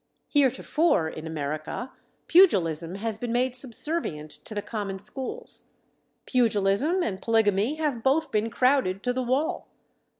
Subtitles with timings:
[0.29, 1.91] Heretofore, in America,
[2.25, 5.65] pugilism has been made subservient to the common schools.
[6.25, 9.67] Pugilism and polygamy have both been crowded to the wall.